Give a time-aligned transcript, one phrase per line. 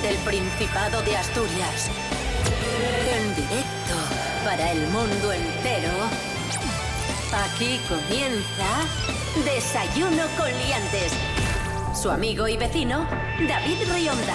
[0.00, 1.90] desde el Principado de Asturias.
[3.12, 3.94] En directo
[4.44, 5.90] para el mundo entero.
[7.32, 11.12] Aquí comienza Desayuno con Liantes.
[11.94, 13.06] Su amigo y vecino,
[13.48, 14.34] David Rionda.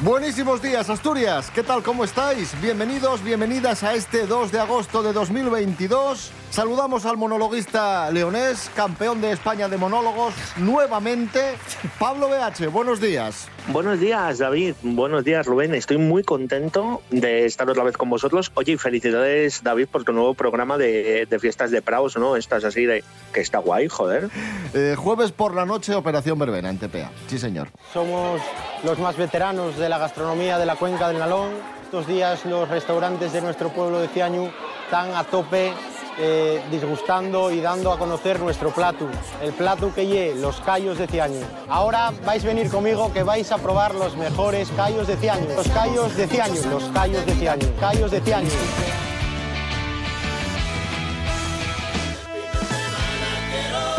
[0.00, 1.50] Buenísimos días, Asturias.
[1.50, 1.82] ¿Qué tal?
[1.82, 2.60] ¿Cómo estáis?
[2.60, 6.30] Bienvenidos, bienvenidas a este 2 de agosto de 2022.
[6.56, 11.58] Saludamos al monologuista leonés, campeón de España de monólogos, nuevamente,
[11.98, 12.68] Pablo BH.
[12.70, 13.48] Buenos días.
[13.68, 14.74] Buenos días, David.
[14.80, 15.74] Buenos días, Rubén.
[15.74, 18.50] Estoy muy contento de estar otra vez con vosotros.
[18.54, 22.36] Oye, felicidades, David, por tu nuevo programa de, de fiestas de Praos, ¿no?
[22.36, 23.04] Estás así de
[23.34, 24.30] que está guay, joder.
[24.72, 27.10] Eh, jueves por la noche, Operación Verbena en TPA.
[27.26, 27.68] Sí, señor.
[27.92, 28.40] Somos
[28.82, 31.50] los más veteranos de la gastronomía de la cuenca del Nalón.
[31.84, 34.48] Estos días los restaurantes de nuestro pueblo de Ciañu
[34.86, 35.72] están a tope
[36.16, 39.08] eh, disgustando y dando a conocer nuestro plato,
[39.42, 41.42] el plato que lle los callos de Ciañu.
[41.68, 45.48] Ahora vais a venir conmigo que vais a probar los mejores callos de Ciañu.
[45.56, 49.05] Los callos de Ciañu, los callos de Ciañu, callos de Ciañu.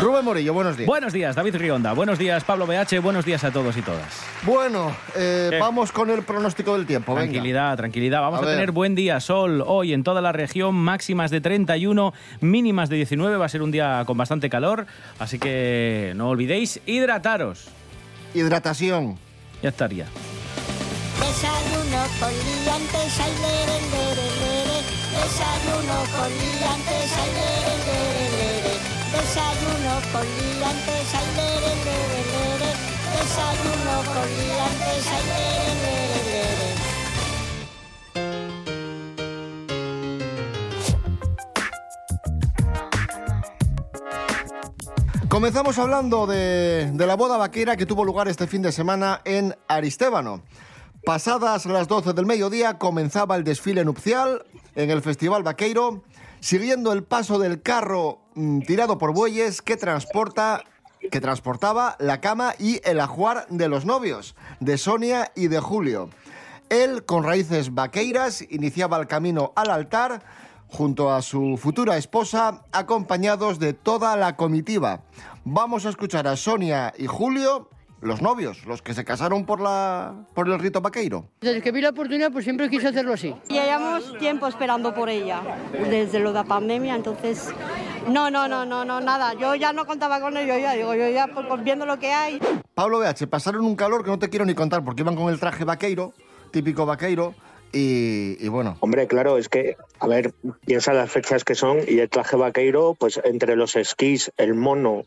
[0.00, 0.86] Rubén Morillo, buenos días.
[0.86, 1.92] Buenos días, David Rionda.
[1.92, 3.00] Buenos días, Pablo BH.
[3.00, 4.22] Buenos días a todos y todas.
[4.44, 5.58] Bueno, eh, ¿Qué?
[5.58, 7.14] vamos con el pronóstico del tiempo.
[7.14, 7.24] venga.
[7.32, 8.20] Tranquilidad, tranquilidad.
[8.20, 12.88] Vamos A tener buen día, sol hoy en toda la región, máximas de 31, mínimas
[12.90, 13.36] de 19.
[13.38, 14.86] Va a ser un día con bastante calor,
[15.18, 17.66] así que no olvidéis hidrataros.
[18.34, 19.18] Hidratación.
[19.62, 20.06] Ya estaría.
[21.18, 24.78] Desayuno con liantes, ay, lere, lere, lere.
[25.10, 28.37] Desayuno con liantes, ay.
[29.18, 32.70] Desayuno con liantes, ay, lere, lere, lere.
[33.18, 36.68] Desayuno con liantes, ay, lere, lere, lere.
[45.28, 50.42] Comenzamos hablando de, la boda vaquera que tuvo lugar este fin de semana en Aristébano.
[51.04, 54.46] Pasadas las 12 del mediodía comenzaba el desfile nupcial
[54.76, 56.04] en el Festival Vaqueiro,
[56.40, 58.27] siguiendo el paso del carro
[58.66, 60.62] tirado por bueyes que transporta
[61.10, 66.10] que transportaba la cama y el ajuar de los novios, de Sonia y de Julio.
[66.70, 70.22] Él, con raíces vaqueiras, iniciaba el camino al altar
[70.66, 75.00] junto a su futura esposa, acompañados de toda la comitiva.
[75.44, 77.70] Vamos a escuchar a Sonia y Julio,
[78.02, 81.24] los novios, los que se casaron por, la, por el rito vaqueiro.
[81.40, 83.34] Desde que vi la oportunidad, pues siempre quise hacerlo así.
[83.48, 85.40] Llevamos tiempo esperando por ella,
[85.72, 87.48] desde lo de la pandemia, entonces...
[88.08, 89.34] No, no, no, no, no, nada.
[89.34, 92.38] Yo ya no contaba con ello, ya digo, yo ya pues, viendo lo que hay.
[92.74, 95.38] Pablo BH, pasaron un calor que no te quiero ni contar porque iban con el
[95.40, 96.12] traje vaqueiro,
[96.50, 97.34] típico vaqueiro,
[97.72, 100.32] y, y bueno, Hombre, claro, es que, a ver,
[100.64, 105.04] piensa las fechas que son y el traje vaqueiro, pues entre los esquís, el mono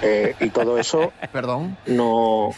[0.00, 1.76] eh, y todo eso, perdón.
[1.86, 2.50] no.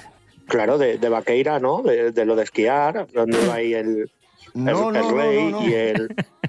[0.47, 1.81] Claro, de, de vaqueira, ¿no?
[1.81, 4.11] De, de lo de esquiar, donde va ahí el, el,
[4.53, 5.67] No, el no, no, rey no, no.
[5.69, 6.15] y el.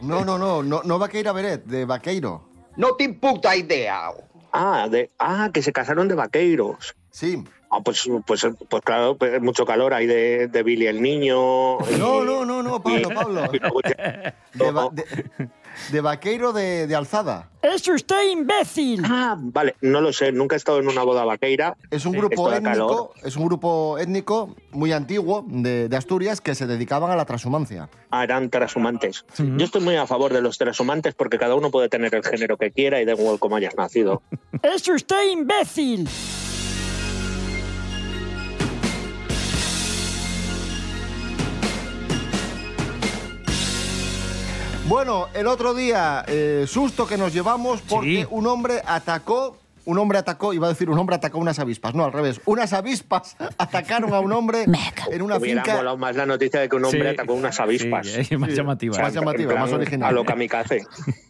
[0.00, 2.48] No, no, no, no, no vaqueira Beret, de vaqueiro.
[2.76, 4.10] No te puta idea.
[4.52, 6.94] Ah, de, ah, que se casaron de vaqueiros.
[7.10, 7.42] Sí.
[7.70, 11.78] Ah, pues, pues, pues claro, pues, mucho calor ahí de, de Billy el niño.
[11.88, 13.42] y- No, no, no, no, Pablo, Pablo.
[13.52, 15.04] y luego ya- De, va- de-
[15.92, 17.48] de vaqueiro de, de alzada.
[17.62, 19.02] ¡Es usted imbécil!
[19.04, 21.76] Ah, vale, no lo sé, nunca he estado en una boda vaqueira.
[21.90, 26.54] Es un Sí, grupo étnico, es un grupo étnico muy antiguo de, de Asturias que
[26.54, 27.88] se dedicaban a la transhumancia.
[28.10, 29.24] Ah, eran transhumantes.
[29.38, 32.56] Yo estoy muy a favor de los transhumantes porque cada uno puede tener el género
[32.56, 34.22] que quiera y da igual cómo hayas nacido.
[34.62, 36.08] ¡Es usted imbécil!
[44.90, 48.26] Bueno, el otro día, eh, susto que nos llevamos porque Sí.
[48.28, 52.04] un hombre atacó, un hombre atacó, iba a decir un hombre atacó unas avispas, no,
[52.04, 55.96] al revés, unas avispas atacaron a un hombre en una Hubiera finca.
[55.96, 57.06] más la noticia de que un hombre Sí.
[57.08, 58.06] atacó unas avispas.
[58.06, 58.98] Sí, es más llamativa.
[58.98, 60.08] Más En llamativa, más original.
[60.08, 60.82] A lo kamikaze.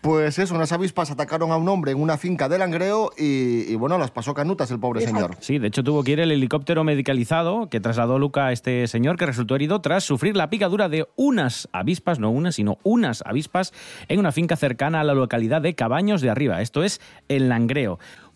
[0.00, 3.74] Pues eso, unas avispas atacaron a un hombre en una finca de Langreo y, y,
[3.76, 5.36] bueno, las pasó canutas el pobre señor.
[5.40, 9.16] Sí, de hecho tuvo que ir el helicóptero medicalizado que trasladó Luca a este señor
[9.16, 13.72] que resultó herido tras sufrir la picadura de unas avispas, no unas, sino unas avispas
[14.08, 16.60] en una finca cercana a la localidad de Cabaños de Arriba.
[16.62, 17.87] Esto es el Langreo.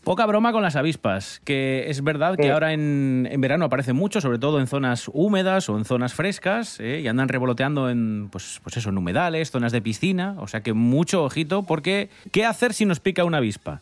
[0.04, 2.48] Poca broma con las avispas, que es verdad que Sí.
[2.48, 6.80] ahora en, en verano aparecen mucho, sobre todo en zonas húmedas o en zonas frescas,
[6.80, 7.00] ¿eh?
[7.04, 10.72] y andan revoloteando en, pues, pues eso, en humedales, zonas de piscina, o sea que
[10.72, 13.80] mucho ojito, porque ¿qué hacer si nos pica una avispa?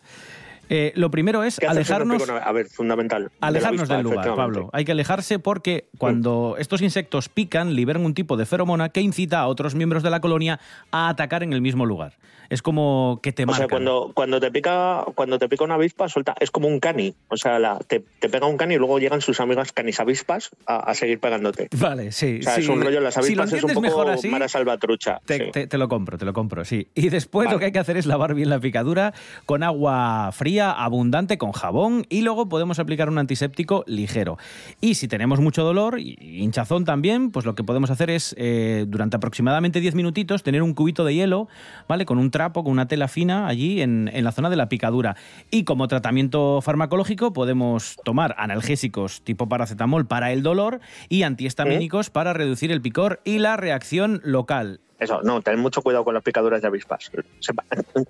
[0.72, 2.28] Eh, lo primero es ¿Qué hacer si alejarnos...
[2.28, 3.24] A ver, fundamental.
[3.24, 4.36] de Alejarnos avispa, del lugar.
[4.36, 4.70] Pablo.
[4.74, 9.40] Hay que alejarse porque cuando estos insectos pican, liberan un tipo de feromona que incita
[9.40, 10.60] a otros miembros de la colonia
[10.92, 12.12] a atacar en el mismo lugar.
[12.50, 13.58] Es como que te O marcan.
[13.60, 17.14] sea, cuando, cuando te pica cuando te pica una avispa, suelta, es como un cani.
[17.28, 20.50] O sea, la- te, te pega un cani y luego llegan sus amigas canis avispas
[20.66, 21.68] a, a seguir pegándote.
[21.78, 22.38] Vale, sí.
[22.40, 22.60] O sea, sí.
[22.62, 25.20] es un rollo, las Si avispas es un poco mejor así, Mara Salvatrucha.
[25.24, 25.50] Te, sí.
[25.52, 26.88] te- te lo compro, te lo compro, sí.
[26.94, 27.54] Y después Vale.
[27.54, 29.14] lo que hay que hacer es lavar bien la picadura
[29.46, 34.38] con agua fría, abundante, con jabón y luego podemos aplicar un antiséptico ligero.
[34.80, 38.84] Y si tenemos mucho dolor y hinchazón también, pues lo que podemos hacer es eh,
[38.88, 41.48] durante aproximadamente 10 minutitos tener un cubito de hielo,
[41.86, 42.04] ¿vale?
[42.06, 45.14] Con un trapo, con una tela fina allí en, en la zona de la picadura.
[45.50, 52.32] Y como tratamiento farmacológico podemos tomar analgésicos tipo paracetamol para el dolor y antihistamínicos para
[52.32, 54.80] reducir el picor y la reacción local.
[54.98, 57.10] Eso, no, ten mucho cuidado con las picaduras de avispas.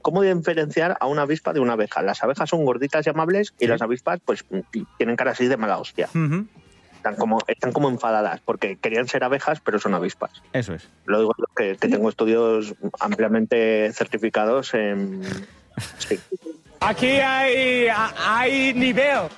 [0.00, 2.00] ¿Cómo diferenciar a una avispa de una abeja?
[2.02, 4.44] Las abejas son gorditas y amables y las avispas, pues,
[4.96, 6.08] tienen cara así de mala hostia.
[7.00, 10.42] Están como, están como enfadadas porque querían ser abejas, pero son avispas.
[10.52, 10.86] Eso es.
[11.06, 15.22] Lo digo yo, que, que tengo estudios ampliamente certificados en.
[15.96, 16.20] Sí.
[16.80, 19.28] Aquí hay, hay nivel.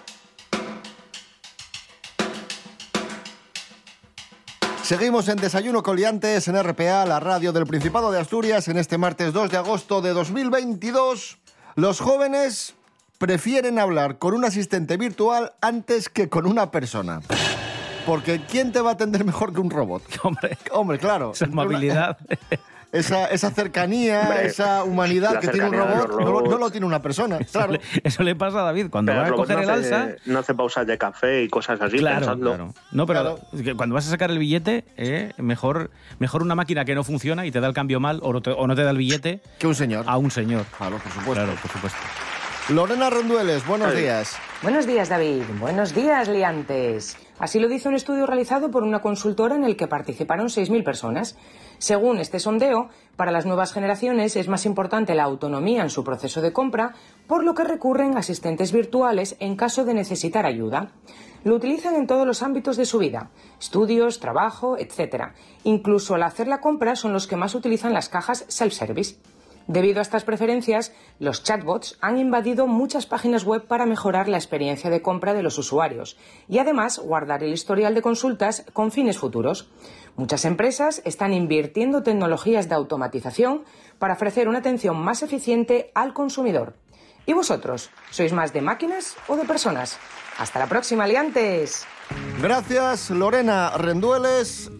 [4.83, 9.33] Seguimos en Desayuno Coliantes en RPA, la radio del Principado de Asturias, en este martes
[9.33, 11.39] 2 de agosto de 2022.
[11.77, 12.75] Los jóvenes
[13.27, 17.21] prefieren hablar con un asistente virtual antes que con una persona.
[18.05, 20.03] Porque ¿quién te va a atender mejor que un robot?
[20.25, 21.31] Hombre, Hombre, claro.
[21.33, 22.19] esa amabilidad.
[22.93, 26.61] Esa, esa cercanía, Hombre, esa humanidad que tiene un robot, no, lo- no robots.
[26.61, 27.39] lo tiene una persona.
[27.51, 27.79] Claro.
[28.05, 30.17] Eso le pasa a David cuando Pero va a el coger el no hace- alza.
[30.27, 32.49] No hace pausas de café y cosas así, Claro, pensando.
[32.51, 32.75] claro.
[32.91, 33.39] No, pero
[33.79, 37.51] cuando vas a sacar el billete, eh, mejor, mejor una máquina que no funciona y
[37.51, 39.67] te da el cambio mal o no te, o no te da el billete Que
[39.67, 40.05] un señor.
[40.07, 40.67] a un señor.
[40.77, 41.33] Claro, por supuesto.
[41.33, 41.99] Claro, por supuesto.
[42.69, 44.37] Lorena Rendueles, buenos días.
[44.63, 45.43] Buenos días, David.
[45.59, 47.17] Buenos días, liantes.
[47.41, 51.37] Así lo dice un estudio realizado por una consultora en el que participaron 6.000 personas.
[51.79, 56.41] Según este sondeo, para las nuevas generaciones es más importante la autonomía en su proceso
[56.41, 56.95] de compra,
[57.27, 60.93] por lo que recurren a asistentes virtuales en caso de necesitar ayuda.
[61.43, 65.33] Lo utilizan en todos los ámbitos de su vida, estudios, trabajo, etc.
[65.65, 69.17] Incluso al hacer la compra son los que más utilizan las cajas self-service.
[69.67, 74.91] Debido a estas preferencias, los chatbots han invadido muchas páginas web para mejorar la experiencia
[74.91, 76.17] de compra de los usuarios
[76.49, 79.71] y además guardar el historial de consultas con fines futuros.
[80.17, 83.65] Muchas empresas están invirtiendo tecnologías de automatización
[83.99, 86.75] para ofrecer una atención más eficiente al consumidor.
[87.25, 87.91] ¿Y vosotros?
[88.11, 89.99] ¿Sois más de máquinas o de personas?
[90.39, 91.87] Hasta la próxima, liantes.
[92.41, 94.71] Gracias, Lorena Rendueles.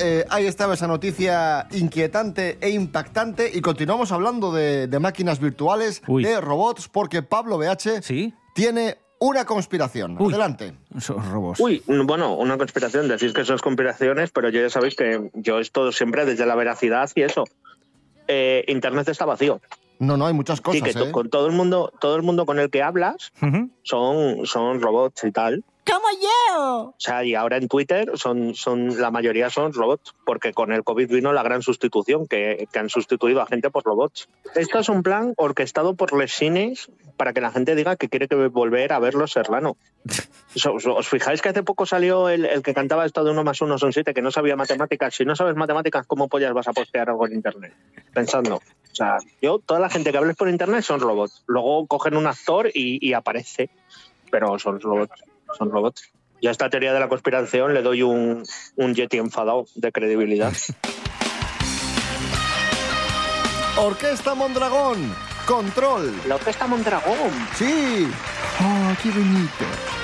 [0.00, 6.02] Eh, ahí estaba esa noticia inquietante e impactante y continuamos hablando de, de máquinas virtuales,
[6.08, 6.24] Uy.
[6.24, 8.34] de robots, porque Pablo BH ¿Sí?
[8.54, 10.16] tiene una conspiración.
[10.20, 10.30] Uy.
[10.32, 10.74] Adelante.
[10.96, 11.60] Esos robos.
[11.60, 15.92] Uy, bueno, una conspiración, decís que son conspiraciones, pero yo ya sabéis que yo esto
[15.92, 17.44] siempre desde la veracidad y eso.
[18.26, 19.60] Eh, Internet está vacío.
[20.00, 21.12] No, no, hay muchas Sí, cosas, que to- ¿eh?
[21.12, 23.32] con todo el mundo, todo el mundo con el que hablas
[23.84, 25.62] son, son robots y tal.
[25.86, 26.80] ¡Como yo!
[26.88, 30.82] O sea, y ahora en Twitter son, son la mayoría son robots, porque con el
[30.82, 34.28] COVID vino la gran sustitución, que, que han sustituido a gente por robots.
[34.54, 38.28] Esto es un plan orquestado por les cines para que la gente diga que quiere
[38.28, 39.76] que volver a verlo Serrano.
[40.56, 43.44] ¿Os, os- os fijáis que hace poco salió el, el que cantaba esto de uno
[43.44, 45.14] más uno son siete, que no sabía matemáticas?
[45.14, 47.74] Si no sabes matemáticas, ¿cómo pollas vas a postear algo en internet?
[48.14, 48.56] Pensando.
[48.56, 51.42] O sea, yo, toda la gente que hables por internet son robots.
[51.46, 53.68] Luego cogen un actor y, y aparece,
[54.30, 55.12] pero son robots.
[55.56, 56.12] Son robots.
[56.42, 58.44] Yo a esta teoría de la conspiración le doy un,
[58.76, 60.52] un Yeti enfadado de credibilidad.
[63.76, 65.14] Orquesta Mondragón,
[65.46, 66.12] Control.
[66.28, 67.30] La Orquesta Mondragón.
[67.56, 68.08] Sí.
[68.60, 70.03] ¡Oh, qué bonito!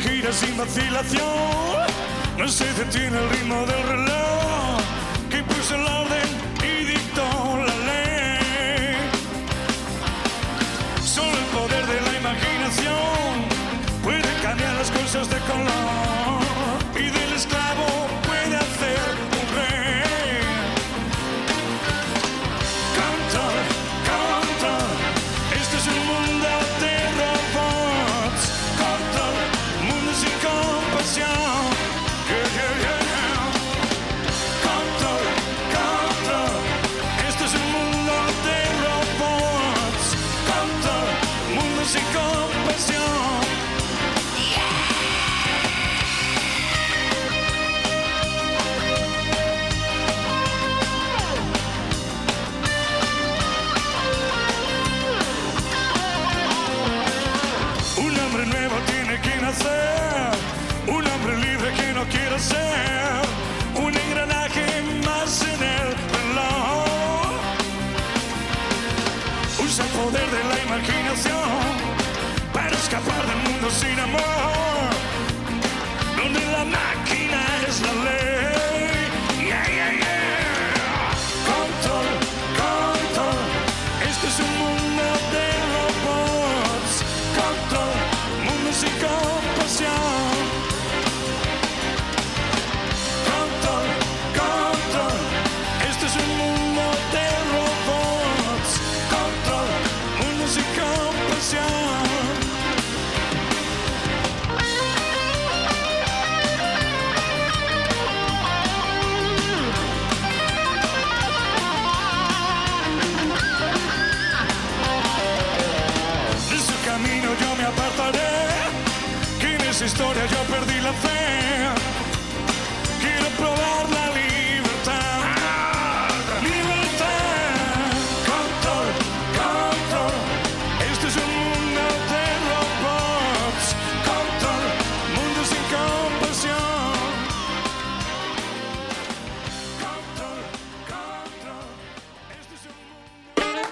[0.00, 1.86] Gira sin vacilación,
[2.38, 4.27] no se detiene el ritmo del reloj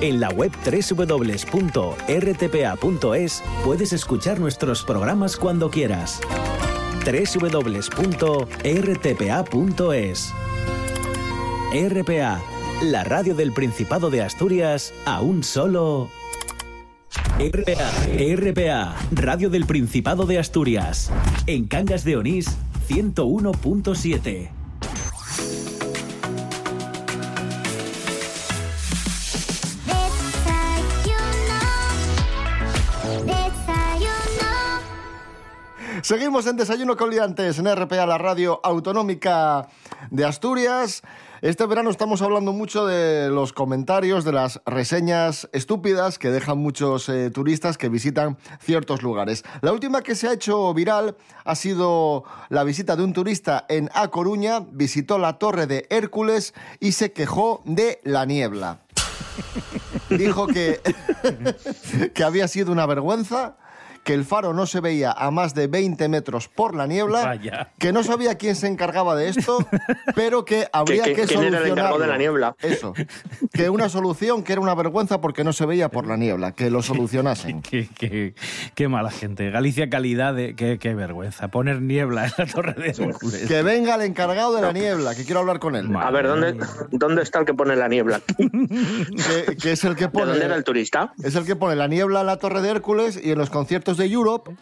[0.00, 1.42] En la web www.rtpa.es
[3.62, 6.20] puedes escuchar nuestros programas cuando quieras.
[7.04, 7.92] www.rtpa.es
[11.72, 12.42] RPA,
[12.82, 16.08] la radio del Principado de Asturias, a un solo...
[17.38, 17.90] RPA,
[18.36, 21.10] RPA, radio del Principado de Asturias.
[21.46, 22.56] En Cangas de Onís,
[22.88, 24.59] 101.7.
[36.10, 39.68] Seguimos en Desayuno con Liantes en RPA, la radio autonómica
[40.10, 41.02] de Asturias.
[41.40, 47.08] Este verano estamos hablando mucho de los comentarios, de las reseñas estúpidas que dejan muchos
[47.08, 49.44] eh, turistas que visitan ciertos lugares.
[49.60, 53.88] La última que se ha hecho viral ha sido la visita de un turista en
[53.94, 58.80] A Coruña, visitó la Torre de Hércules y se quejó de la niebla.
[60.10, 60.80] Dijo que,
[62.14, 63.58] que había sido una vergüenza
[64.02, 67.72] que el faro no se veía a más de 20 metros por la niebla, Vaya.
[67.78, 69.58] que no sabía quién se encargaba de esto,
[70.14, 71.98] pero que habría que- que, quién era el encargado solucionarlo.
[72.00, 72.56] de la niebla.
[72.62, 72.94] Eso.
[73.52, 76.70] Que una solución que era una vergüenza porque no se veía por la niebla, que
[76.70, 77.60] lo solucionasen.
[77.70, 78.34] Qué, qué-
[78.74, 79.50] qué mala gente.
[79.50, 80.54] Galicia calidad de...
[80.56, 81.48] Qué, qué vergüenza.
[81.48, 83.46] Poner niebla en la torre de Hércules.
[83.46, 85.88] Que venga el encargado de la niebla, que quiero hablar con él.
[85.96, 86.56] A ver, ¿dónde,
[86.90, 88.20] ¿dónde está el que pone la niebla?
[89.46, 90.26] Que, que es el que pone.
[90.26, 91.12] dónde era el turista?
[91.22, 93.89] Es el que pone la niebla en la Torre de Hércules y en los conciertos
[93.96, 94.52] de Europe,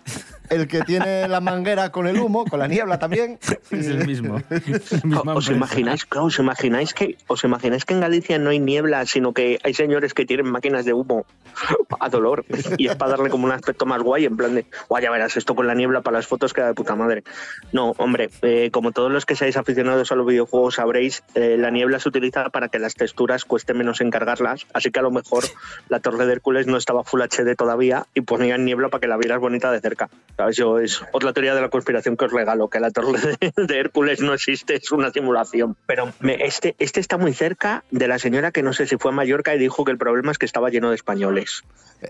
[0.50, 3.38] el que tiene la manguera con el humo, con la niebla también.
[3.70, 4.40] Es el mismo.
[5.34, 9.34] ¿Os imagináis, claro, os imagináis que os imagináis que en Galicia no hay niebla, sino
[9.34, 11.26] que hay señores que tienen máquinas de humo
[12.00, 12.46] a dolor
[12.78, 15.36] y es para darle como un aspecto más guay, en plan de, guay, ya verás
[15.36, 17.24] esto con la niebla para las fotos queda de puta madre.
[17.72, 21.70] No, hombre, eh, como todos los que seáis aficionados a los videojuegos sabréis, eh, la
[21.70, 25.44] niebla se utiliza para que las texturas cueste menos encargarlas, así que a lo mejor
[25.90, 29.17] la Torre de Hércules no estaba Full HD todavía y ponían niebla para que la
[29.18, 30.08] vieras bonita de cerca.
[30.36, 30.56] ¿Sabes?
[30.56, 33.78] Yo es otra teoría de la conspiración que os regalo, que la Torre de, de
[33.80, 35.76] Hércules no existe, es una simulación.
[35.86, 39.10] Pero me- este, este está muy cerca de la señora que no sé si fue
[39.10, 41.62] a Mallorca y dijo que el problema es que estaba lleno de españoles.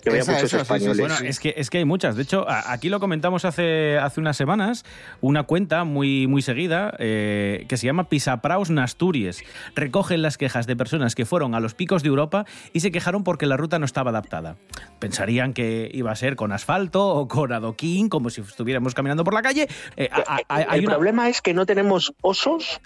[0.03, 0.99] Que había muchos españoles.
[0.99, 2.15] Bueno, es que, es que hay muchas.
[2.17, 4.85] De hecho, a- aquí lo comentamos hace, hace unas semanas,
[5.23, 9.43] una cuenta muy, muy seguida eh, que se llama Pisapraus Nasturies.
[9.75, 13.25] Recogen las quejas de personas que fueron a los picos de Europa y se quejaron
[13.25, 14.57] porque la ruta no estaba adaptada.
[14.99, 19.35] Pensarían que iba a ser con asfalto o con adoquín, como si estuviéramos caminando por
[19.35, 19.69] la calle.
[19.97, 22.81] Eh, a- a- hay el una- problema es que no tenemos osos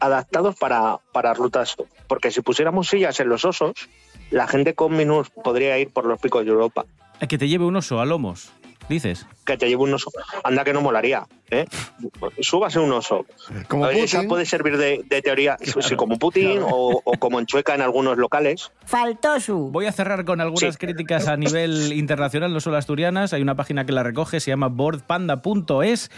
[0.00, 1.76] adaptados para, para rutas,
[2.06, 3.72] porque si pusiéramos sillas en los osos,
[4.30, 6.84] la gente con minus podría ir por los picos de Europa.
[7.28, 8.50] que te lleve un oso a lomos.
[8.90, 9.26] Dices.
[9.46, 10.10] Que te lleve un oso.
[10.44, 11.26] Anda que no molaría.
[11.50, 11.64] ¿eh?
[12.40, 13.24] Súbase un oso.
[13.68, 14.28] Como Esa Putin.
[14.28, 18.18] puede servir de, de teoría, sí, como Putin o, o como en Chueca en algunos
[18.18, 18.70] locales.
[18.84, 19.70] Faltó su.
[19.70, 23.32] Voy a cerrar con algunas críticas a nivel internacional, no solo asturianas.
[23.32, 26.10] Hay una página que la recoge, se llama boardpanda.es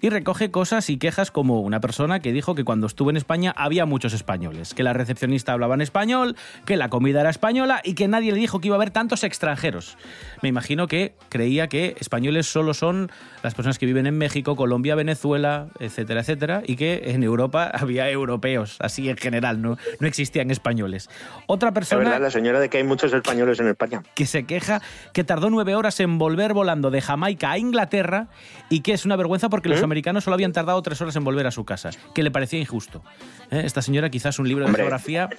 [0.00, 3.52] y recoge cosas y quejas como una persona que dijo que cuando estuvo en España
[3.56, 7.94] había muchos españoles, que la recepcionista hablaba en español, que la comida era española y
[7.94, 9.96] que nadie le dijo que iba a haber tantos extranjeros.
[10.42, 13.10] Me imagino que creía que españoles solo son
[13.42, 18.10] las personas que viven en México, Colombia, Venezuela, etcétera, etcétera, y que en Europa había
[18.10, 21.08] europeos, así en general, no, no existían españoles.
[21.46, 24.02] Otra Es persona verdad, la señora de que hay muchos españoles en España.
[24.14, 24.82] que se queja
[25.14, 28.28] que tardó nueve horas en volver volando de Jamaica a Inglaterra
[28.68, 29.84] y que es una vergüenza porque los ¿Eh?
[29.84, 33.02] americanos solo habían tardado tres horas en volver a su casa, que le parecía injusto.
[33.50, 33.62] ¿Eh?
[33.64, 34.82] Esta señora quizás un libro de Hombre.
[34.82, 35.30] geografía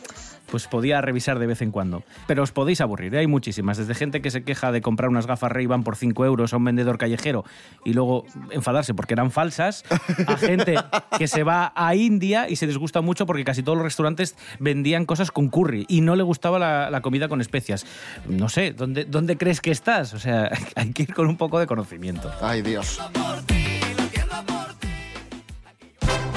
[0.51, 2.03] pues podía revisar de vez en cuando.
[2.27, 3.19] Pero os podéis aburrir, ¿eh?
[3.19, 3.77] hay muchísimas.
[3.77, 6.65] Desde gente que se queja de comprar unas gafas Ray-Ban por 5 euros a un
[6.65, 7.45] vendedor callejero
[7.85, 9.83] y luego enfadarse porque eran falsas,
[10.27, 10.75] a gente
[11.17, 15.05] que se va a India y se disgusta mucho porque casi todos los restaurantes vendían
[15.05, 17.85] cosas con curry y no le gustaba la, la comida con especias.
[18.27, 20.13] No sé, ¿dónde, ¿dónde crees que estás?
[20.13, 22.29] O sea, hay que ir con un poco de conocimiento.
[22.41, 22.99] Ay, Dios.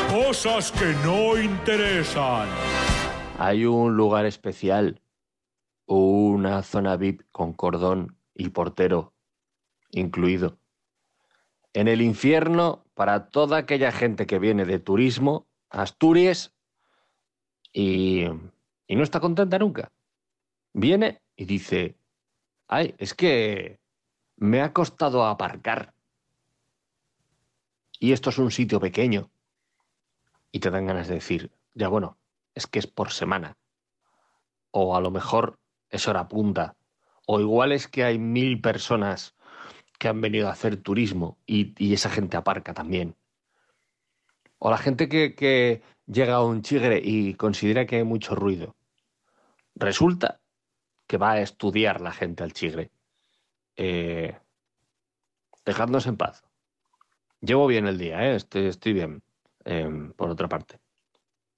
[0.08, 2.46] Cosas que no interesan.
[3.36, 5.00] Hay un lugar especial,
[5.86, 9.12] una zona VIP con cordón y portero
[9.90, 10.58] incluido.
[11.72, 16.54] En el infierno, para toda aquella gente que viene de turismo Asturias
[17.72, 18.24] y,
[18.86, 19.90] y no está contenta nunca.
[20.72, 21.96] Viene y dice,
[22.68, 23.80] ay, es que
[24.36, 25.92] me ha costado aparcar.
[27.98, 29.30] Y esto es un sitio pequeño.
[30.52, 32.16] Y te dan ganas de decir, ya bueno,
[32.54, 33.56] es que es por semana.
[34.70, 35.58] O a lo mejor
[35.90, 36.76] es hora punta.
[37.26, 39.34] O igual es que hay mil personas
[39.98, 43.16] que han venido a hacer turismo y, esa gente aparca también.
[44.58, 48.76] O la gente que, que llega a un chigre y considera que hay mucho ruido.
[49.74, 50.40] Resulta
[51.06, 52.90] que va a estudiar la gente al chigre.
[53.76, 54.36] Eh,
[55.64, 56.44] dejadnos en paz.
[57.40, 58.36] Llevo bien el día, ¿eh?
[58.36, 59.22] estoy, estoy bien,
[59.64, 60.78] em, por otra parte.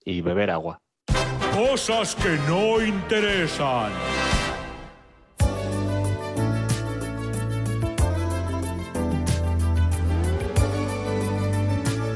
[0.05, 0.83] Y beber agua.
[1.57, 3.90] Cosas que no interesan.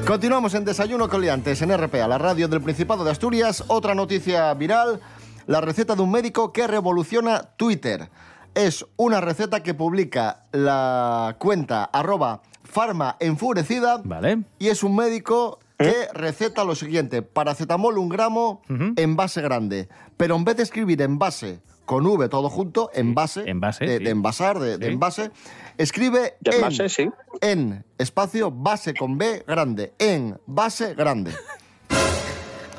[0.05, 3.63] Continuamos en Desayuno con Liantes en RPA, la radio del Principado de Asturias.
[3.65, 4.99] Otra noticia viral,
[5.47, 8.11] la receta de un médico que revoluciona Twitter.
[8.53, 14.43] Es una receta que publica la cuenta arroba farma enfurecida Vale.
[14.59, 18.61] y es un médico que receta lo siguiente, paracetamol un gramo
[18.95, 23.13] en base grande, pero en vez de escribir en base con V todo junto, en
[23.15, 24.03] base, envase, de, sí.
[24.05, 25.31] de envasar, de, envase,
[25.77, 27.09] escribe De en, envase, sí.
[27.41, 31.31] en espacio base con B grande, en base grande.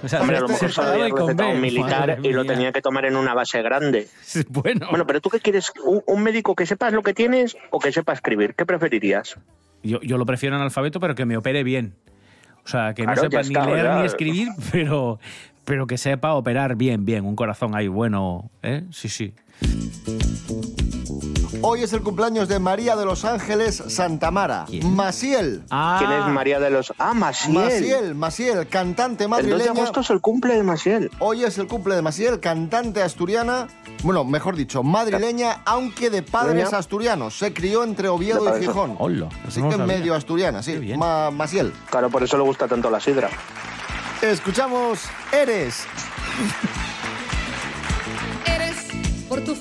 [0.05, 2.43] O sea, Hombre, a lo se- mejor se había recetado un militar Madre y lo
[2.43, 2.53] mía.
[2.55, 4.09] tenía que tomar en una base grande.
[4.49, 5.73] Bueno, Bueno, pero ¿tú qué quieres?
[5.85, 8.55] ¿Un, un médico que sepas lo que tienes o que sepa escribir?
[8.55, 9.37] ¿Qué preferirías?
[9.85, 11.95] yo, yo lo prefiero en alfabeto, pero que me opere bien.
[12.65, 13.99] O sea, que no sepa ni leer ya.
[13.99, 15.19] ni escribir, pero,
[15.65, 17.25] pero que sepa operar bien, bien.
[17.25, 18.85] Un corazón ahí bueno, ¿eh?
[18.91, 19.35] Sí, sí.
[21.65, 24.67] Hoy es el cumpleaños de María de los Ángeles Santamara.
[24.83, 25.63] Maciel.
[25.99, 26.93] ¿Quién es María de los...
[26.99, 27.55] Ah, Maciel.
[27.55, 29.71] Maciel, Maciel, cantante El 2 de madrileña.
[29.71, 31.11] agosto es el cumple de Maciel.
[31.21, 33.69] Hoy es el cumple de Maciel, cantante asturiana.
[34.03, 37.39] Bueno, mejor dicho, madrileña, aunque de padres asturianos.
[37.39, 38.97] Se crió entre Oviedo y Gijón.
[38.99, 39.87] Hola, Así que sabía.
[39.87, 40.77] medio asturiana, sí.
[40.97, 41.73] Ma- Maciel.
[41.91, 43.29] Claro, por eso le gusta tanto la sidra.
[44.21, 45.01] Escuchamos
[45.33, 45.85] Eres.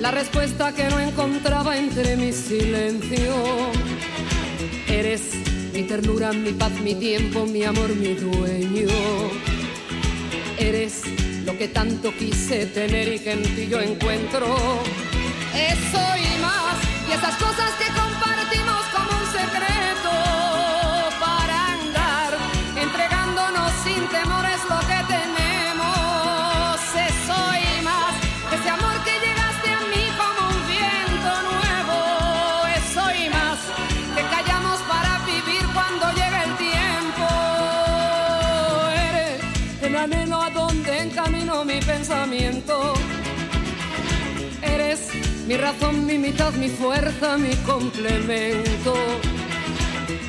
[0.00, 3.34] la respuesta que no encontraba entre mi silencio.
[4.88, 5.22] Eres
[5.72, 8.88] mi ternura, mi paz, mi tiempo, mi amor, mi dueño.
[10.58, 11.02] Eres
[11.44, 14.46] lo que tanto quise tener y que en ti yo encuentro.
[15.54, 16.76] Eso y más,
[17.08, 19.75] y esas cosas que compartimos como un secreto
[44.62, 45.10] Eres
[45.48, 48.94] mi razón, mi mitad, mi fuerza, mi complemento.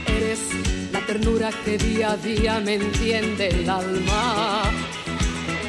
[0.08, 0.40] Eres
[0.92, 4.63] la ternura que día a día me entiende el alma.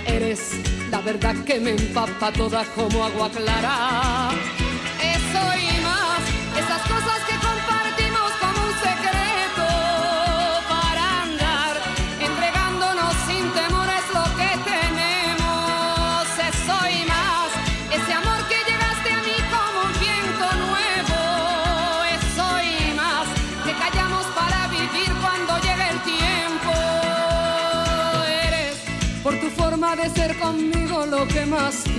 [0.07, 0.53] Eres
[0.91, 4.31] la verdad que me empapa toda como agua clara.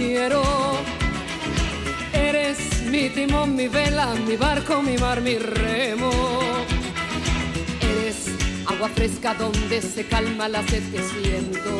[0.10, 0.41] Quiero.
[2.13, 2.58] Eres
[2.91, 6.12] mi timón, mi vela, mi barco, mi mar, mi remo.
[7.89, 8.17] Eres
[8.65, 11.72] agua fresca donde se calma la sed que siento.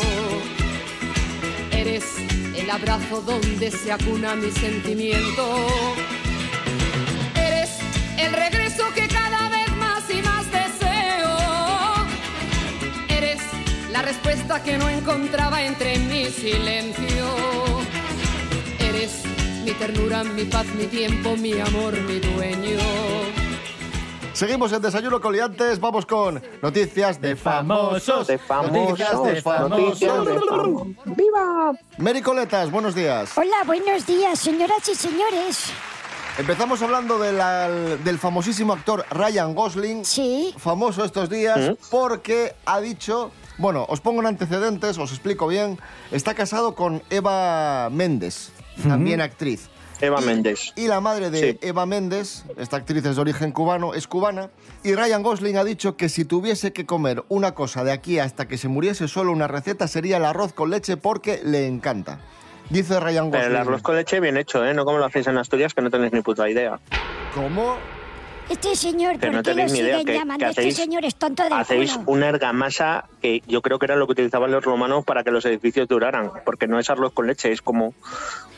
[1.72, 2.06] Eres
[2.56, 5.46] el abrazo donde se acuna mi sentimiento.
[7.48, 7.72] Eres
[8.18, 11.36] el regreso que cada vez más y más deseo.
[13.08, 13.42] Eres
[13.92, 17.50] la respuesta que no encontraba entre mi silencio.
[18.90, 19.24] Eres
[19.64, 22.80] mi ternura, mi paz, mi tiempo, mi amor, mi dueño.
[24.34, 28.28] Seguimos en Desayuno con Liantes, vamos con noticias de famosos.
[28.28, 29.70] De famosos, Noticias de famosos.
[29.70, 30.88] noticias de famosos.
[31.06, 31.72] ¡Viva!
[31.98, 33.32] Mary Coletas, buenos días.
[33.38, 35.66] Hola, buenos días, señoras y señores.
[36.38, 40.06] Empezamos hablando de la- del famosísimo actor Ryan Gosling.
[40.06, 40.54] Sí.
[40.58, 43.32] Famoso estos días porque ha dicho.
[43.58, 45.78] Bueno, os pongo en antecedentes, os explico bien.
[46.12, 48.52] Está casado con Eva Méndez,
[48.88, 49.70] también actriz.
[50.02, 50.72] Eva Méndez.
[50.78, 51.60] Y la madre de Sí.
[51.62, 54.50] Eva Méndez, esta actriz es de origen cubano, es cubana.
[54.82, 58.48] Y Ryan Gosling ha dicho que si tuviese que comer una cosa de aquí hasta
[58.48, 62.20] que se muriese solo una receta sería el arroz con leche porque le encanta.
[62.70, 63.56] Dice Ryan Pero Gosling.
[63.58, 64.74] el arroz con leche bien hecho, ¿eh?
[64.74, 66.80] No como lo hacéis en Asturias, que no tenéis ni puta idea.
[67.36, 67.76] ¿Cómo?
[68.50, 70.46] Este señor, Que ¿por no qué lo tenéis ni idea, siguen que- llamando?
[70.46, 72.12] que este señor es tonto del Hacéis culo.
[72.12, 75.46] una argamasa que yo creo que era lo que utilizaban los romanos para que los
[75.46, 77.94] edificios duraran, porque no es arroz con leche, es como...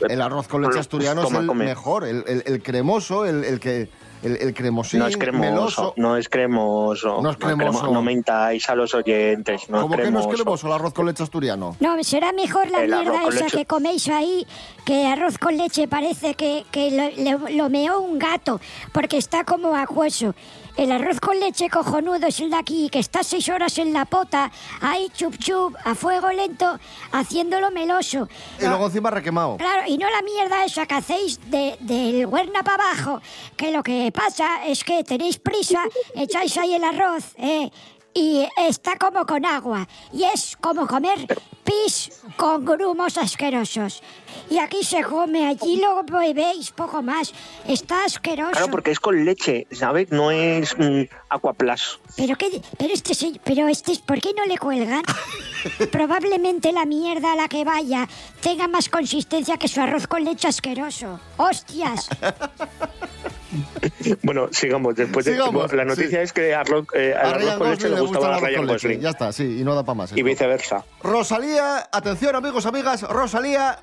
[0.08, 1.64] El arroz con leche asturiano es el come.
[1.66, 3.88] mejor, el, el- el cremoso, el, el que
[4.22, 5.94] el, el cremosín, no es cremoso, meloso.
[5.96, 7.20] no es cremoso.
[7.22, 7.90] No es cremoso.
[7.92, 10.28] No mentáis a los oyentes, no ¿Cómo es que no cremoso.
[10.30, 11.76] es cremoso el arroz con leche asturiano?
[11.80, 13.56] No, será mejor la El mierda esa leche.
[13.58, 14.46] que coméis ahí,
[14.84, 18.60] que arroz con leche parece que, que lo, lo- lo meó un gato,
[18.92, 20.34] porque está como acuoso.
[20.76, 24.06] El arroz con leche cojonudo es el de aquí, que está seis horas en la
[24.06, 26.78] pota, ahí chup chup, a fuego lento,
[27.12, 28.26] haciéndolo meloso.
[28.58, 29.58] Y luego encima requemado.
[29.58, 33.20] Claro, y no la mierda esa que hacéis de, del huerna para abajo,
[33.56, 35.82] que lo que pasa es que tenéis prisa,
[36.14, 37.70] echáis ahí el arroz, ¿eh?
[38.14, 41.26] Y está como con agua, y es como comer
[41.64, 44.02] pis con grumos asquerosos.
[44.50, 47.32] Y aquí se come, allí lo bebéis poco más,
[47.66, 48.52] está asqueroso.
[48.52, 50.10] Claro, porque es con leche, ¿sabes?
[50.10, 51.98] No es mm, Aquaplas.
[52.16, 55.02] Pero qué, pero este, pero este, ¿por qué no le cuelgan?
[55.92, 58.08] Probablemente la mierda a la que vaya
[58.40, 61.20] tenga más consistencia que su arroz con leche asqueroso.
[61.36, 62.08] ¡Hostias!
[64.22, 64.94] Bueno, sigamos.
[64.94, 66.24] Después de Sigamos, la noticia sí.
[66.24, 68.66] es que arroz, eh, A arroz Ryan Gosling le gustaba a Ryan.
[68.66, 69.00] Gosling.
[69.00, 70.16] Ya está, sí, y no da para más.
[70.16, 70.84] Y viceversa.
[71.02, 73.78] Rosalía, atención amigos, amigas, Rosalía,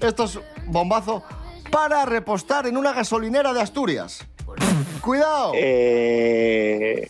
[0.00, 1.22] esto es bombazo,
[1.70, 4.26] para repostar en una gasolinera de Asturias.
[5.00, 5.52] Cuidado.
[5.54, 7.08] Eh,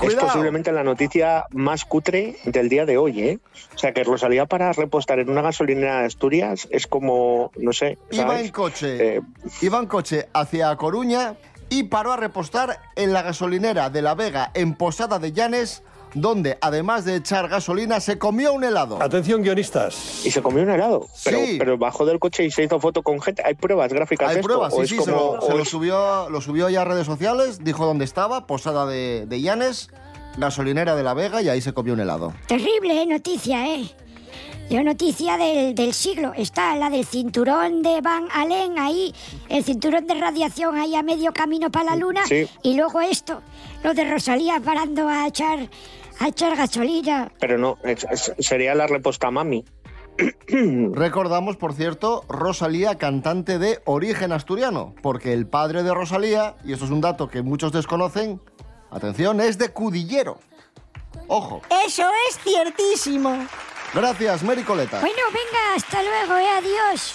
[0.00, 3.38] es posiblemente la noticia más cutre del día de hoy, ¿eh?
[3.74, 7.98] O sea, que Rosalía para repostar en una gasolinera de Asturias es como, no sé,
[8.10, 9.20] Iba en coche, Eh,
[9.60, 11.34] iba en coche hacia Coruña
[11.68, 15.82] y paró a repostar en la gasolinera de La Vega en Posada de Llanes,
[16.14, 19.02] donde además de echar gasolina se comió un helado.
[19.02, 20.24] Atención, guionistas.
[20.24, 21.06] y se comió un helado.
[21.24, 21.56] Pero, Sí.
[21.58, 23.42] pero bajó del coche y se hizo foto con gente.
[23.44, 24.48] ¿Hay pruebas gráficas Hay de esto?
[24.48, 27.86] pruebas, ¿O sí, sí, se, lo, se subió, lo subió ya a redes sociales, dijo
[27.86, 29.88] dónde estaba, Posada de, de Llanes,
[30.36, 32.32] gasolinera de La Vega y ahí se comió un helado.
[32.46, 33.06] Terrible ¿eh?
[33.06, 33.90] noticia, ¿eh?
[34.70, 36.32] La noticia del, del siglo.
[36.34, 39.12] Está la del cinturón de Van Allen ahí,
[39.50, 42.22] el cinturón de radiación ahí a medio camino para la luna.
[42.26, 42.48] Sí.
[42.62, 43.42] Y luego esto,
[43.82, 45.68] lo de Rosalía parando a echar,
[46.22, 47.30] a echar gasolina.
[47.40, 49.64] Pero no, es- es- sería la reposta mami.
[50.48, 56.84] Recordamos, por cierto, Rosalía, cantante de origen asturiano, porque el padre de Rosalía, y esto
[56.84, 58.40] es un dato que muchos desconocen,
[58.90, 60.38] atención, es de Cudillero.
[61.28, 61.62] Ojo.
[61.86, 63.46] Eso es ciertísimo.
[63.94, 65.00] Gracias, Mary Coleta.
[65.00, 66.48] Bueno, venga, hasta luego, ¿eh?
[66.58, 67.14] Adiós.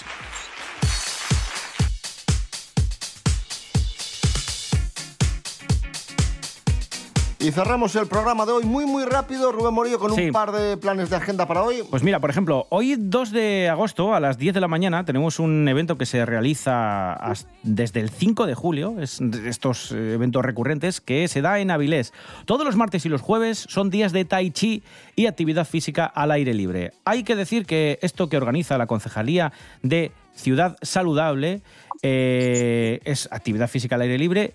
[7.40, 10.22] Y cerramos el programa de hoy muy, muy rápido, Rubén Morillo, con Sí.
[10.26, 11.84] un par de planes de agenda para hoy.
[11.88, 15.38] Pues mira, por ejemplo, hoy 2 de agosto a las 10 de la mañana tenemos
[15.38, 17.16] un evento que se realiza
[17.62, 21.70] desde el 5 de julio, es de estos eh, eventos recurrentes que se da en
[21.70, 22.12] Avilés.
[22.44, 24.82] Todos los martes y los jueves son días de tai chi
[25.14, 26.90] y actividad física al aire libre.
[27.04, 29.52] Hay que decir que esto que organiza la Concejalía
[29.84, 31.62] de Ciudad Saludable
[32.02, 34.54] eh, es actividad física al aire libre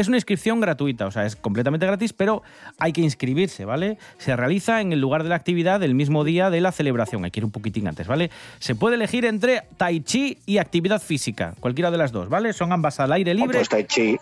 [0.00, 2.42] es una inscripción gratuita, o sea, es completamente gratis, pero
[2.78, 3.98] hay que inscribirse, ¿vale?
[4.18, 7.30] Se realiza en el lugar de la actividad el mismo día de la celebración, hay
[7.30, 8.30] que ir un poquitín antes, ¿vale?
[8.58, 12.52] Se puede elegir entre tai chi y actividad física, cualquiera de las dos, ¿vale?
[12.52, 13.58] Son ambas al aire libre.
[13.58, 14.16] Pues Tai Chi.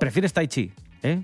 [0.00, 0.70] ¿Prefieres tai chi?
[1.02, 1.20] ¿Eh?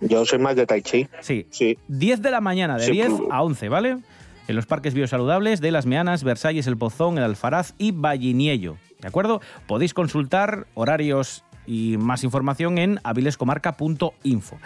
[0.00, 1.06] Yo soy más de Tai Chi.
[1.20, 1.46] Sí.
[1.50, 1.78] Sí.
[1.88, 3.28] 10 de la mañana, de Sí, 10 claro.
[3.32, 3.98] a 11, ¿vale?
[4.46, 8.76] En los parques biosaludables de Las Meanas, Versalles, El Pozón, El Alfaraz y Valliniello.
[9.00, 9.40] ¿De acuerdo?
[9.66, 14.58] Podéis consultar horarios y más información en avilescomarca.info.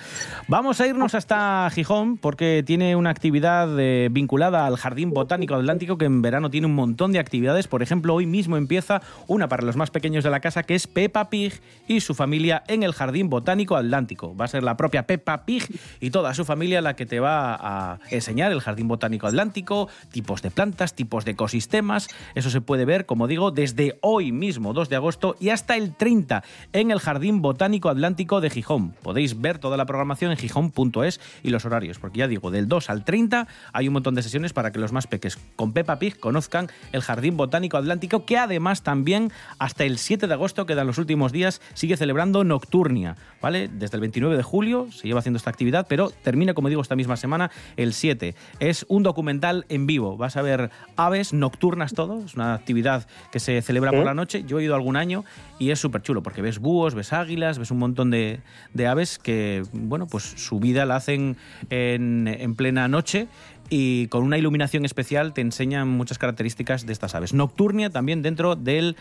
[0.48, 5.98] Vamos a irnos hasta Gijón porque tiene una actividad eh, vinculada al Jardín Botánico Atlántico
[5.98, 7.68] que en verano tiene un montón de actividades.
[7.68, 10.86] Por ejemplo, hoy mismo empieza una para los más pequeños de la casa que es
[10.86, 14.36] Peppa Pig y su familia en el Jardín Botánico Atlántico.
[14.36, 15.64] Va a ser la propia Peppa Pig
[16.00, 20.42] y toda su familia la que te va a enseñar el Jardín Botánico Atlántico, tipos
[20.42, 22.08] de plantas, tipos de ecosistemas.
[22.34, 25.94] Eso se puede ver, como digo, desde hoy mismo, 2 de agosto, y hasta el
[25.94, 28.94] 30 en el Jardín Botánico Atlántico de Gijón.
[29.02, 32.90] Podéis ver toda la programación en gijón.es y los horarios, porque ya digo, del 2
[32.90, 36.18] al 30 hay un montón de sesiones para que los más peques con Peppa Pig
[36.18, 40.98] conozcan el Jardín Botánico Atlántico, que además también hasta el 7 de agosto, quedan los
[40.98, 43.68] últimos días, sigue celebrando Nocturnia, ¿vale?
[43.68, 46.96] Desde el 29 de julio se lleva haciendo esta actividad, pero termina, como digo, esta
[46.96, 48.34] misma semana, el 7.
[48.60, 53.40] Es un documental en vivo, vas a ver aves nocturnas todo, es una actividad que
[53.40, 54.04] se celebra por ¿Eh?
[54.04, 55.24] la noche, yo he ido algún año
[55.58, 58.40] y es súper chulo, porque ves búhos, ves águilas, ves un montón de,
[58.74, 61.36] de aves que, bueno, pues su vida la hacen
[61.70, 63.28] en, en plena noche
[63.70, 67.34] y con una iluminación especial te enseñan muchas características de estas aves.
[67.34, 68.96] Nocturnia también dentro del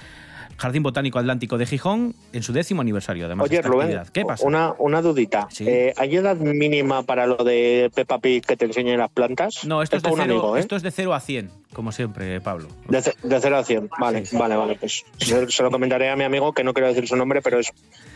[0.57, 3.49] Jardín Botánico Atlántico de Gijón en su décimo aniversario, además.
[3.49, 4.01] de Oye, Rubén.
[4.12, 4.45] ¿Qué pasa?
[4.45, 5.47] Una, una dudita.
[5.60, 9.65] Eh, ¿Hay edad mínima para lo de Peppa Pig que te enseñe las plantas?
[9.65, 10.60] No, esto es, de cero, amigo, ¿eh?
[10.60, 12.67] esto es de 0 a 100, como siempre, Pablo.
[12.88, 13.89] De, de 0 a 100.
[13.99, 14.75] Vale, vale, vale.
[14.75, 17.73] Pues se lo comentaré a mi amigo, que no quiero decir su nombre, pero es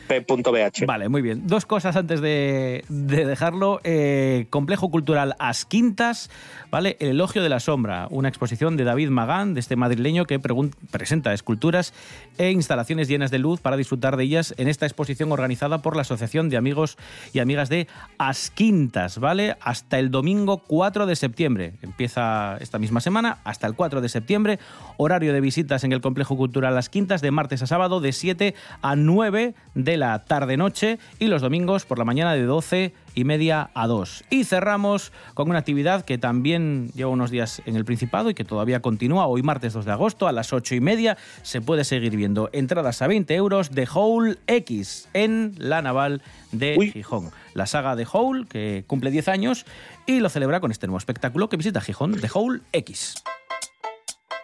[0.07, 0.85] p.bh.
[0.85, 1.47] Vale, muy bien.
[1.47, 3.81] Dos cosas antes de, de dejarlo.
[3.83, 6.29] Eh, Complejo Cultural As Quintas,
[6.69, 6.97] ¿vale?
[6.99, 11.33] El Elogio de la Sombra, una exposición de David Magán, de este madrileño que presenta
[11.33, 11.93] esculturas
[12.37, 16.01] e instalaciones llenas de luz para disfrutar de ellas en esta exposición organizada por la
[16.01, 16.97] Asociación de Amigos
[17.33, 17.87] y Amigas de
[18.17, 19.55] As Quintas, ¿vale?
[19.61, 21.73] Hasta el domingo 4 de septiembre.
[21.81, 24.59] Empieza esta misma semana hasta el 4 de septiembre.
[24.97, 28.55] Horario de visitas en el Complejo Cultural Las Quintas de martes a sábado de 7
[28.81, 33.69] a 9 de la tarde-noche y los domingos por la mañana de 12 y media
[33.73, 34.23] a 2.
[34.29, 38.43] Y cerramos con una actividad que también lleva unos días en el Principado y que
[38.43, 39.27] todavía continúa.
[39.27, 43.01] Hoy martes 2 de agosto a las 8 y media se puede seguir viendo entradas
[43.01, 47.31] a 20 euros de Hole X en la Naval de Gijón.
[47.53, 49.65] La saga de Hole que cumple 10 años
[50.05, 53.15] y lo celebra con este nuevo espectáculo que visita Gijón, de Hole X.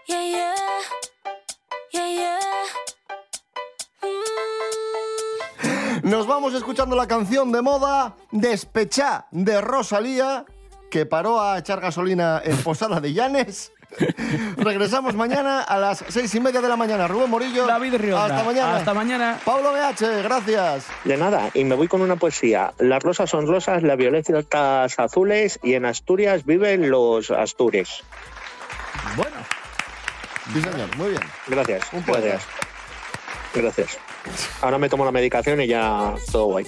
[0.07, 0.47] Yeah, yeah.
[0.47, 0.66] Yeah,
[6.07, 10.45] Nos vamos escuchando la canción de moda Despechá de Rosalía,
[10.89, 13.73] que paró a echar gasolina en Posada de Llanes.
[14.55, 17.09] Regresamos mañana a las seis y media de la mañana.
[17.09, 17.67] Rubén Morillo.
[17.67, 18.23] David Rionda.
[18.23, 18.75] Hasta mañana.
[18.77, 19.39] Hasta mañana.
[19.43, 20.85] Pablo BH, gracias.
[21.03, 22.73] De nada, y me voy con una poesía.
[22.77, 28.01] Las rosas son rosas, las violetas azules, y en Asturias viven los Astures.
[29.17, 29.35] Bueno.
[30.53, 31.23] Sí, señor, muy bien.
[31.47, 32.27] Gracias, Un poeta.
[32.27, 32.47] gracias.
[33.53, 34.06] Gracias.
[34.61, 36.67] Ahora me tomo la medicación y ya todo guay.